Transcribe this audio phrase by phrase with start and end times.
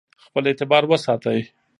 [0.25, 1.39] خپل اعتبار وساتئ.